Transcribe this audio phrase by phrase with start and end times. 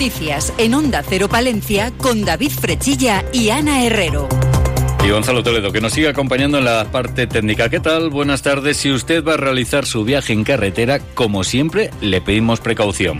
[0.00, 4.30] Noticias en Onda Cero Palencia con David Frechilla y Ana Herrero.
[5.04, 7.68] Y Gonzalo Toledo, que nos sigue acompañando en la parte técnica.
[7.68, 8.08] ¿Qué tal?
[8.08, 8.78] Buenas tardes.
[8.78, 13.18] Si usted va a realizar su viaje en carretera, como siempre, le pedimos precaución.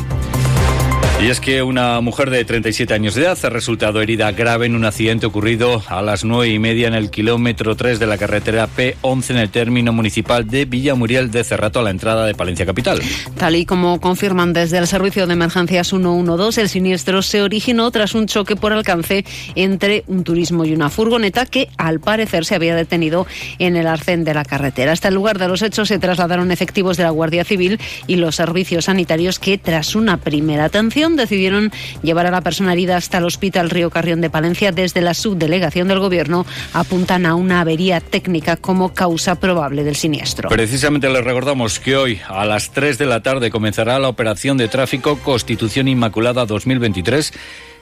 [1.23, 4.75] Y es que una mujer de 37 años de edad ha resultado herida grave en
[4.75, 8.67] un accidente ocurrido a las 9 y media en el kilómetro 3 de la carretera
[8.75, 13.03] P11 en el término municipal de Villamuriel de Cerrato a la entrada de Palencia Capital.
[13.37, 18.15] Tal y como confirman desde el Servicio de Emergencias 112, el siniestro se originó tras
[18.15, 22.75] un choque por alcance entre un turismo y una furgoneta que al parecer se había
[22.75, 23.27] detenido
[23.59, 24.93] en el arcén de la carretera.
[24.93, 28.37] Hasta el lugar de los hechos se trasladaron efectivos de la Guardia Civil y los
[28.37, 31.71] servicios sanitarios que tras una primera atención decidieron
[32.03, 34.73] llevar a la persona herida hasta el Hospital Río Carrión de Palencia.
[34.73, 40.49] Desde la subdelegación del Gobierno apuntan a una avería técnica como causa probable del siniestro.
[40.49, 44.69] Precisamente les recordamos que hoy a las 3 de la tarde comenzará la operación de
[44.69, 47.33] tráfico Constitución Inmaculada 2023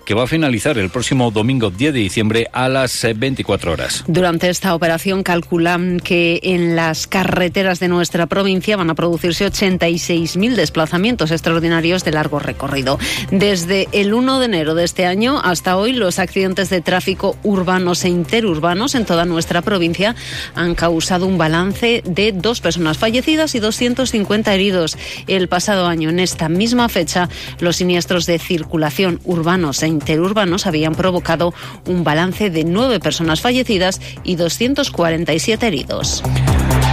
[0.08, 4.04] que va a finalizar el próximo domingo 10 de diciembre a las 24 eh, horas.
[4.06, 10.54] Durante esta operación calculan que en las carreteras de nuestra provincia van a producirse 86.000
[10.54, 12.98] desplazamientos extraordinarios de largo recorrido.
[13.30, 18.02] Desde el 1 de enero de este año hasta hoy, los accidentes de tráfico urbanos
[18.06, 20.16] e interurbanos en toda nuestra provincia
[20.54, 24.96] han causado un balance de dos personas fallecidas y 250 heridos.
[25.26, 27.28] El pasado año, en esta misma fecha,
[27.60, 31.52] los siniestros de circulación urbanos e interurbanos habían provocado
[31.86, 36.22] un balance de nueve personas fallecidas y 247 heridos.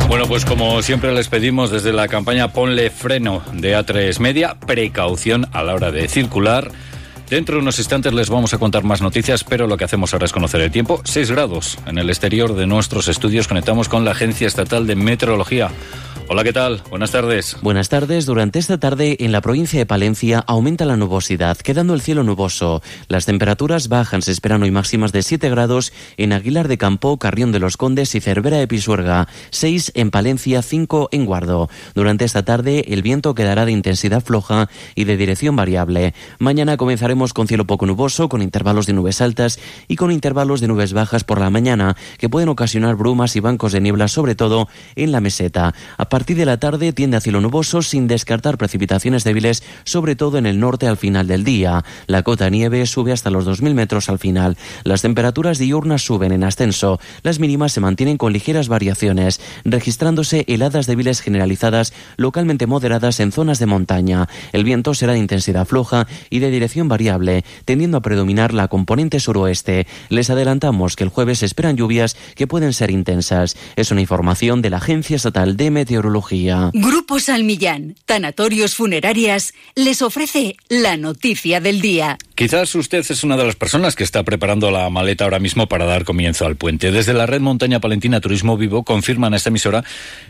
[0.08, 5.48] Bueno, pues como siempre les pedimos desde la campaña Ponle Freno de A3 Media, precaución
[5.52, 6.72] a la hora de circular.
[7.30, 10.26] Dentro de unos instantes les vamos a contar más noticias, pero lo que hacemos ahora
[10.26, 11.02] es conocer el tiempo.
[11.06, 13.48] 6 grados en el exterior de nuestros estudios.
[13.48, 15.72] Conectamos con la Agencia Estatal de Meteorología.
[16.28, 16.82] Hola, ¿qué tal?
[16.90, 17.56] Buenas tardes.
[17.62, 18.26] Buenas tardes.
[18.26, 22.82] Durante esta tarde en la provincia de Palencia aumenta la nubosidad, quedando el cielo nuboso.
[23.08, 27.52] Las temperaturas bajan, se esperan hoy máximas de 7 grados en Aguilar de Campo, Carrión
[27.52, 31.70] de los Condes y Cervera de Pisuerga, 6 en Palencia, 5 en Guardo.
[31.94, 36.16] Durante esta tarde el viento quedará de intensidad floja y de dirección variable.
[36.40, 40.68] Mañana comenzaremos con cielo poco nuboso, con intervalos de nubes altas y con intervalos de
[40.68, 44.68] nubes bajas por la mañana, que pueden ocasionar brumas y bancos de niebla, sobre todo
[44.96, 45.74] en la meseta.
[45.98, 50.38] A partir de la tarde tiende a cielo nuboso sin descartar precipitaciones débiles, sobre todo
[50.38, 51.84] en el norte al final del día.
[52.08, 54.58] La cota nieve sube hasta los 2.000 metros al final.
[54.84, 57.00] Las temperaturas diurnas suben en ascenso.
[57.24, 63.60] Las mínimas se mantienen con ligeras variaciones, registrándose heladas débiles generalizadas, localmente moderadas en zonas
[63.60, 64.28] de montaña.
[64.52, 67.05] El viento será de intensidad floja y de dirección variable,
[67.66, 69.88] tendiendo a predominar la componente suroeste.
[70.10, 73.56] Les adelantamos que el jueves esperan lluvias que pueden ser intensas.
[73.76, 76.72] Es una información de la Agencia Estatal de Meteorología.
[76.74, 82.18] Grupo Salmillán, Tanatorios Funerarias, les ofrece la noticia del día.
[82.36, 85.86] Quizás usted es una de las personas que está preparando la maleta ahora mismo para
[85.86, 86.92] dar comienzo al puente.
[86.92, 89.86] Desde la red Montaña Palentina Turismo Vivo confirman a esta emisora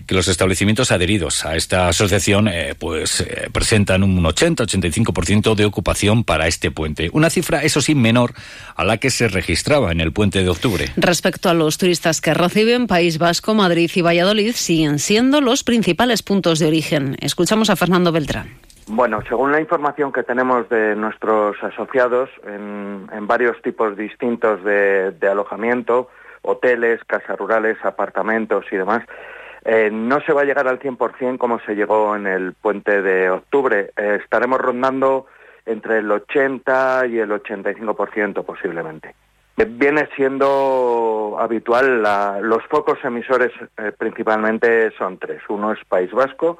[0.06, 6.24] que los establecimientos adheridos a esta asociación eh, pues eh, presentan un 80-85% de ocupación
[6.24, 7.10] para este puente.
[7.12, 8.36] Una cifra, eso sí, menor
[8.76, 10.92] a la que se registraba en el puente de octubre.
[10.98, 16.22] Respecto a los turistas que reciben, País Vasco, Madrid y Valladolid siguen siendo los principales
[16.22, 17.18] puntos de origen.
[17.20, 18.60] Escuchamos a Fernando Beltrán.
[18.88, 26.10] Bueno, según la información que tenemos de nuestros asociados en, varios tipos distintos de, alojamiento,
[26.44, 29.04] hoteles, casas rurales, apartamentos y demás,
[29.64, 33.32] eh, no se va a llegar al 100% como se llegó en el puente de
[33.32, 33.90] octubre.
[33.98, 35.26] Eh, estaremos rondando
[35.66, 39.16] entre el 80 y el 85% posiblemente.
[39.58, 42.04] Eh, viene siendo habitual,
[42.44, 43.52] los focos emisores
[43.98, 45.42] principalmente son tres.
[45.50, 46.60] Uno es País Vasco,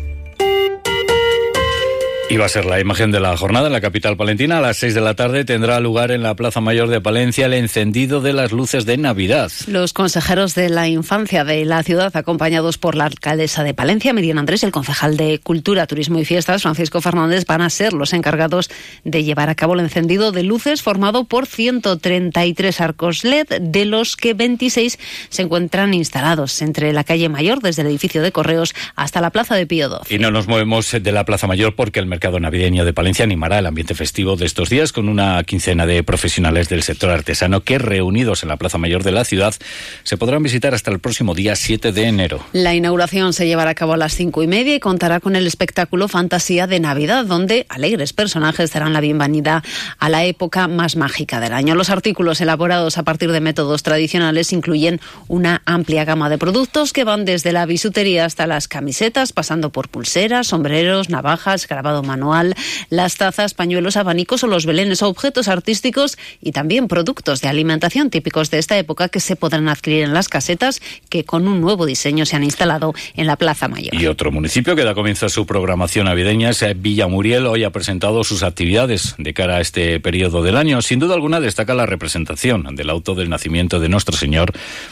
[2.31, 4.59] Y va a ser la imagen de la jornada en la capital palentina.
[4.59, 7.53] A las seis de la tarde tendrá lugar en la Plaza Mayor de Palencia el
[7.53, 9.51] encendido de las luces de Navidad.
[9.67, 14.37] Los consejeros de la infancia de la ciudad, acompañados por la alcaldesa de Palencia, Miriam
[14.37, 18.69] Andrés, el concejal de Cultura, Turismo y Fiestas, Francisco Fernández, van a ser los encargados
[19.03, 24.15] de llevar a cabo el encendido de luces formado por 133 arcos LED, de los
[24.15, 24.97] que 26
[25.27, 29.55] se encuentran instalados entre la calle Mayor, desde el edificio de Correos, hasta la Plaza
[29.55, 30.15] de Pío XII.
[30.15, 33.25] Y no nos movemos de la Plaza Mayor porque el mercado mercado navideño de Palencia
[33.25, 37.61] animará el ambiente festivo de estos días con una quincena de profesionales del sector artesano
[37.61, 39.55] que reunidos en la Plaza Mayor de la ciudad
[40.03, 42.45] se podrán visitar hasta el próximo día 7 de enero.
[42.53, 45.47] La inauguración se llevará a cabo a las cinco y media y contará con el
[45.47, 49.63] espectáculo Fantasía de Navidad, donde alegres personajes darán la bienvenida
[49.97, 51.73] a la época más mágica del año.
[51.73, 57.03] Los artículos elaborados a partir de métodos tradicionales incluyen una amplia gama de productos que
[57.03, 62.55] van desde la bisutería hasta las camisetas, pasando por pulseras, sombreros, navajas, grabado manual,
[62.89, 68.51] las tazas, pañuelos, abanicos o los belenes objetos artísticos y también productos de alimentación típicos
[68.51, 72.25] de esta época que se podrán adquirir en las casetas que con un nuevo diseño
[72.25, 73.95] se han instalado en la Plaza Mayor.
[73.95, 77.45] Y otro municipio que da comienzo a su programación navideña es Villamuriel.
[77.47, 80.81] Hoy ha presentado sus actividades de cara a este periodo del año.
[80.81, 84.51] Sin duda alguna destaca la representación del auto del nacimiento de Nuestro Señor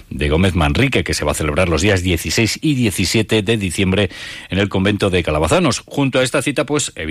[0.10, 4.10] de Gómez Manrique, que se va a celebrar los días 16 y 17 de diciembre
[4.50, 5.84] en el convento de Calabazanos.
[5.86, 7.09] Junto a esta cita, pues evidentemente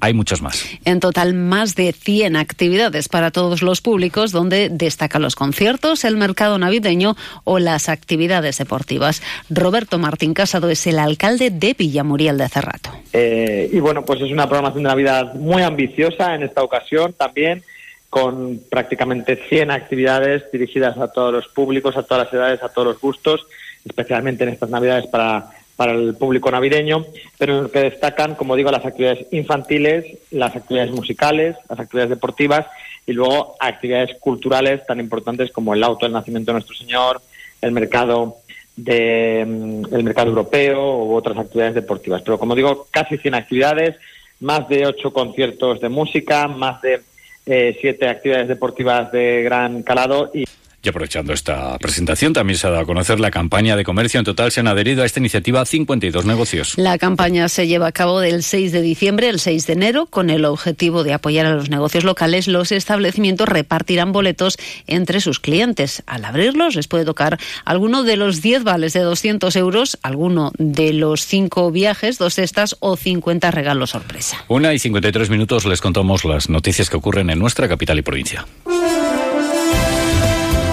[0.00, 0.64] hay muchas más.
[0.84, 6.16] En total, más de 100 actividades para todos los públicos, donde destacan los conciertos, el
[6.16, 9.22] mercado navideño o las actividades deportivas.
[9.50, 12.90] Roberto Martín Casado es el alcalde de Villamuriel de Cerrato.
[13.12, 17.62] Eh, y bueno, pues es una programación de Navidad muy ambiciosa en esta ocasión también
[18.10, 22.86] con prácticamente 100 actividades dirigidas a todos los públicos, a todas las edades, a todos
[22.86, 23.44] los gustos,
[23.84, 27.04] especialmente en estas Navidades para, para el público navideño,
[27.38, 32.10] pero en lo que destacan, como digo, las actividades infantiles, las actividades musicales, las actividades
[32.10, 32.66] deportivas
[33.06, 37.20] y luego actividades culturales tan importantes como el auto del nacimiento de nuestro Señor,
[37.60, 38.36] el mercado
[38.76, 42.22] de mm, el mercado europeo u otras actividades deportivas.
[42.22, 43.96] Pero como digo, casi 100 actividades,
[44.40, 47.00] más de ocho conciertos de música, más de
[47.46, 50.44] eh, siete actividades deportivas de gran calado y
[50.84, 54.18] y aprovechando esta presentación, también se ha dado a conocer la campaña de comercio.
[54.18, 56.74] En total se han adherido a esta iniciativa 52 negocios.
[56.76, 60.30] La campaña se lleva a cabo del 6 de diciembre al 6 de enero con
[60.30, 62.48] el objetivo de apoyar a los negocios locales.
[62.48, 66.02] Los establecimientos repartirán boletos entre sus clientes.
[66.06, 70.92] Al abrirlos les puede tocar alguno de los 10 vales de 200 euros, alguno de
[70.92, 74.44] los 5 viajes, dos cestas o 50 regalos sorpresa.
[74.48, 78.46] Una y 53 minutos les contamos las noticias que ocurren en nuestra capital y provincia.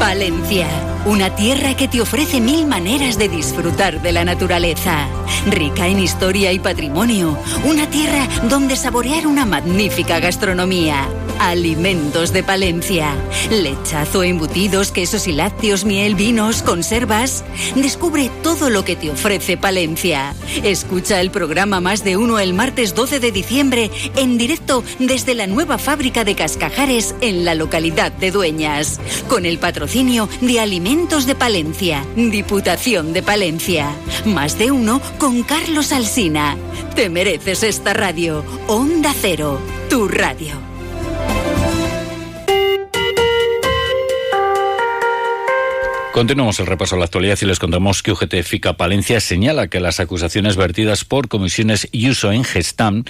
[0.02, 0.68] Palencia,
[1.06, 5.08] una tierra que te ofrece mil maneras de disfrutar de la naturaleza,
[5.48, 11.08] rica en historia y patrimonio, una tierra donde saborear una magnífica gastronomía,
[11.40, 13.16] alimentos de Palencia,
[13.50, 17.44] lechazo, embutidos, quesos y lácteos, miel, vinos, conservas.
[17.76, 20.36] Descubre todo lo que te ofrece Palencia.
[20.64, 25.48] Escucha el programa Más de Uno el martes 12 de diciembre en directo desde la
[25.48, 31.36] nueva fábrica de Cascajares en la localidad de Dueñas, con el patrocinio de Alimentos de
[31.36, 33.96] Palencia, Diputación de Palencia.
[34.26, 36.58] Más de uno con Carlos Alsina.
[36.96, 38.44] Te mereces esta radio.
[38.68, 39.58] Onda Cero,
[39.90, 40.52] tu radio.
[46.12, 49.80] Continuamos el repaso a la actualidad y les contamos que UGT FICA Palencia señala que
[49.80, 53.06] las acusaciones vertidas por comisiones y uso en Gestam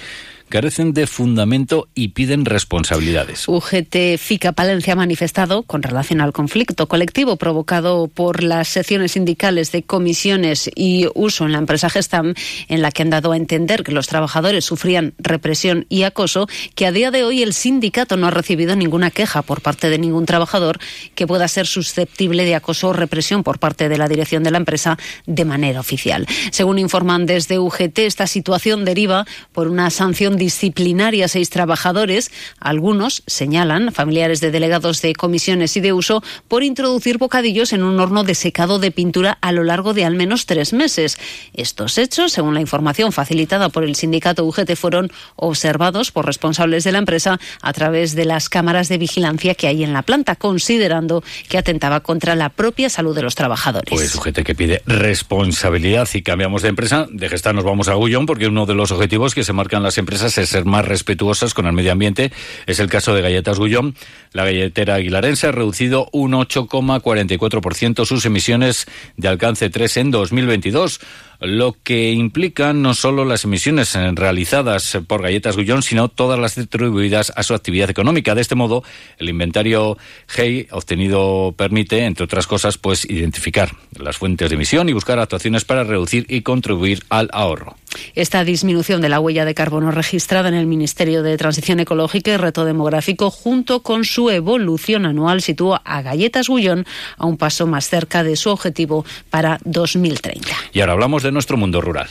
[0.52, 3.48] carecen de fundamento y piden responsabilidades.
[3.48, 9.72] UGT FICA Palencia ha manifestado con relación al conflicto colectivo provocado por las secciones sindicales
[9.72, 12.34] de comisiones y uso en la empresa Gestam,
[12.68, 16.84] en la que han dado a entender que los trabajadores sufrían represión y acoso, que
[16.84, 20.26] a día de hoy el sindicato no ha recibido ninguna queja por parte de ningún
[20.26, 20.78] trabajador
[21.14, 24.58] que pueda ser susceptible de acoso o represión por parte de la dirección de la
[24.58, 26.26] empresa de manera oficial.
[26.50, 32.32] Según informan desde UGT, esta situación deriva por una sanción disciplinaria a seis trabajadores.
[32.58, 38.00] Algunos señalan, familiares de delegados de comisiones y de uso, por introducir bocadillos en un
[38.00, 41.16] horno de secado de pintura a lo largo de al menos tres meses.
[41.54, 46.90] Estos hechos, según la información facilitada por el sindicato UGT, fueron observados por responsables de
[46.90, 51.22] la empresa a través de las cámaras de vigilancia que hay en la planta, considerando
[51.48, 53.90] que atentaba contra la propia salud de los trabajadores.
[53.90, 57.06] Pues UGT que pide responsabilidad y cambiamos de empresa.
[57.10, 59.98] De gestar nos vamos a Gullón porque uno de los objetivos que se marcan las
[59.98, 62.32] empresas es ser más respetuosas con el medio ambiente.
[62.66, 63.94] Es el caso de Galletas Gullón.
[64.32, 68.86] La galletera aguilarense ha reducido un 8,44% sus emisiones
[69.16, 71.00] de alcance 3 en 2022
[71.42, 77.32] lo que implica no solo las emisiones realizadas por Galletas Gullón, sino todas las atribuidas
[77.34, 78.34] a su actividad económica.
[78.34, 78.84] De este modo,
[79.18, 79.98] el inventario
[80.28, 85.64] GEI obtenido permite, entre otras cosas, pues identificar las fuentes de emisión y buscar actuaciones
[85.64, 87.76] para reducir y contribuir al ahorro.
[88.14, 92.36] Esta disminución de la huella de carbono registrada en el Ministerio de Transición Ecológica y
[92.36, 97.88] Reto Demográfico, junto con su evolución anual, sitúa a Galletas Gullón a un paso más
[97.88, 100.48] cerca de su objetivo para 2030.
[100.72, 102.08] Y ahora hablamos de nuestro mundo rural.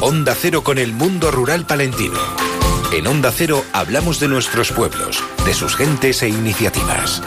[0.00, 2.18] Onda Cero con el mundo rural palentino.
[2.92, 7.22] En Onda Cero hablamos de nuestros pueblos, de sus gentes e iniciativas.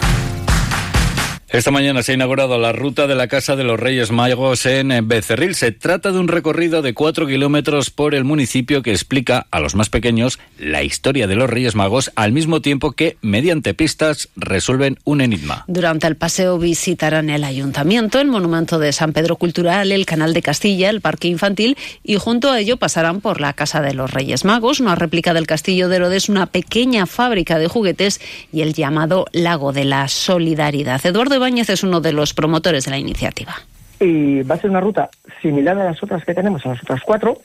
[1.51, 5.05] Esta mañana se ha inaugurado la ruta de la Casa de los Reyes Magos en
[5.05, 5.53] Becerril.
[5.53, 9.75] Se trata de un recorrido de cuatro kilómetros por el municipio que explica a los
[9.75, 14.97] más pequeños la historia de los Reyes Magos al mismo tiempo que, mediante pistas, resuelven
[15.03, 15.65] un enigma.
[15.67, 20.41] Durante el paseo visitarán el ayuntamiento, el monumento de San Pedro Cultural, el Canal de
[20.41, 24.45] Castilla, el Parque Infantil y junto a ello pasarán por la Casa de los Reyes
[24.45, 28.21] Magos, una réplica del Castillo de Herodes, una pequeña fábrica de juguetes
[28.53, 31.05] y el llamado Lago de la Solidaridad.
[31.05, 33.53] Eduardo Báñez es uno de los promotores de la iniciativa.
[33.99, 35.09] Y va a ser una ruta
[35.41, 37.39] similar a las otras que tenemos, a las otras cuatro,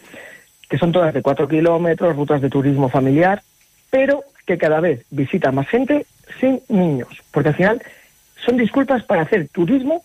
[0.71, 3.43] que son todas de cuatro kilómetros, rutas de turismo familiar,
[3.91, 6.07] pero que cada vez visita más gente
[6.41, 7.83] sin niños, porque al final
[8.45, 10.05] son disculpas para hacer turismo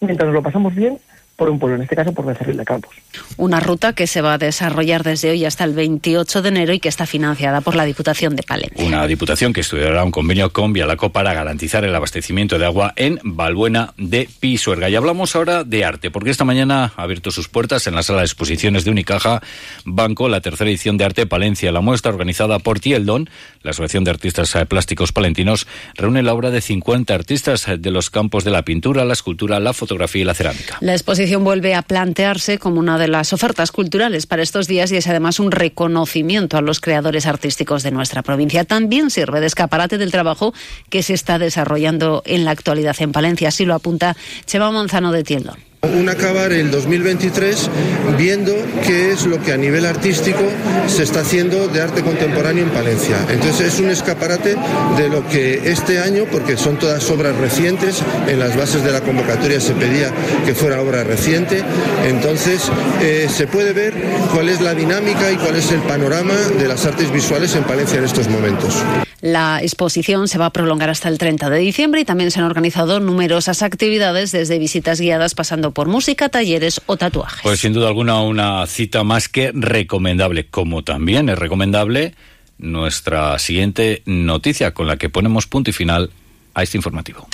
[0.00, 0.98] mientras lo pasamos bien
[1.38, 2.96] por un pueblo, en este caso por Becerril de Campos.
[3.36, 6.80] Una ruta que se va a desarrollar desde hoy hasta el 28 de enero y
[6.80, 8.84] que está financiada por la Diputación de Palencia.
[8.84, 13.20] Una diputación que estudiará un convenio con Vialaco para garantizar el abastecimiento de agua en
[13.22, 14.90] Balbuena de Pisuerga.
[14.90, 18.18] Y hablamos ahora de arte, porque esta mañana ha abierto sus puertas en la sala
[18.18, 19.40] de exposiciones de Unicaja
[19.84, 21.70] Banco la tercera edición de Arte Palencia.
[21.70, 23.30] La muestra organizada por Tieldon,
[23.62, 28.42] la Asociación de Artistas Plásticos Palentinos, reúne la obra de 50 artistas de los campos
[28.42, 30.78] de la pintura, la escultura, la fotografía y la cerámica.
[30.80, 34.96] La exposición vuelve a plantearse como una de las ofertas culturales para estos días y
[34.96, 38.64] es además un reconocimiento a los creadores artísticos de nuestra provincia.
[38.64, 40.54] También sirve de escaparate del trabajo
[40.90, 44.16] que se está desarrollando en la actualidad en Palencia, así lo apunta
[44.46, 47.70] Cheva Manzano de Tieldon un acabar el 2023
[48.16, 48.52] viendo
[48.84, 50.42] qué es lo que a nivel artístico
[50.86, 53.16] se está haciendo de arte contemporáneo en Palencia.
[53.28, 54.56] Entonces es un escaparate
[54.96, 59.00] de lo que este año, porque son todas obras recientes, en las bases de la
[59.00, 60.10] convocatoria se pedía
[60.44, 61.62] que fuera obra reciente,
[62.06, 62.62] entonces
[63.00, 63.94] eh, se puede ver
[64.32, 67.98] cuál es la dinámica y cuál es el panorama de las artes visuales en Palencia
[67.98, 68.74] en estos momentos.
[69.20, 72.46] La exposición se va a prolongar hasta el 30 de diciembre y también se han
[72.46, 77.40] organizado numerosas actividades desde visitas guiadas pasando por música, talleres o tatuajes.
[77.42, 82.14] Pues sin duda alguna una cita más que recomendable, como también es recomendable
[82.58, 86.10] nuestra siguiente noticia con la que ponemos punto y final
[86.54, 87.28] a este informativo.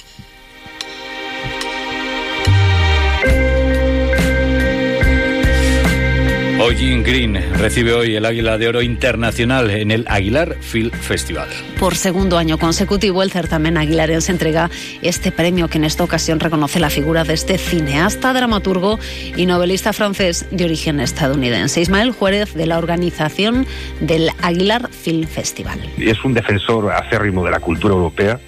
[6.64, 11.47] Ojin Green recibe hoy el Águila de Oro Internacional en el Aguilar Film Festival.
[11.78, 14.71] Por segundo año consecutivo, el certamen aguilarense entrega
[15.02, 18.99] este premio que en esta ocasión reconoce la figura de este cineasta, dramaturgo
[19.37, 23.66] y novelista francés de origen estadounidense, Ismael Juárez, de la organización
[24.00, 25.78] del Aguilar Film Festival.
[25.99, 28.40] Es un defensor acérrimo de la cultura europea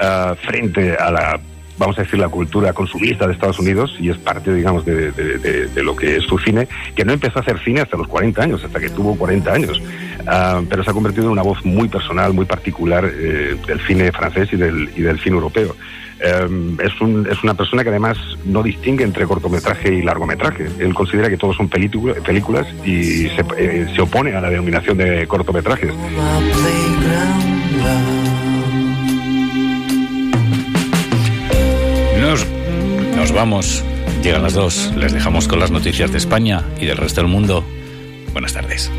[0.00, 1.40] uh, frente a la
[1.78, 5.96] vamos a decir, la cultura consumista de Estados Unidos y es parte, digamos, de, lo
[5.96, 8.80] que es su cine, que no empezó a hacer cine hasta los 40 años, hasta
[8.80, 9.80] que tuvo 40 años,
[10.26, 14.12] ah, pero se ha convertido en una voz muy personal, muy particular eh, del cine
[14.12, 15.74] francés y del, y del cine europeo.
[16.20, 20.66] Eh, es, un, es, una persona que además no distingue entre cortometraje y largometraje.
[20.78, 25.26] Él considera que todos son películas y se, eh, se opone a la denominación de
[25.28, 25.92] cortometrajes.
[33.28, 33.84] Nos vamos.
[34.22, 34.90] Llegan las dos.
[34.96, 37.62] Les dejamos con las noticias de España y del resto del mundo.
[38.32, 38.90] Buenas tardes.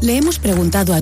[0.00, 1.00] Le hemos preguntado a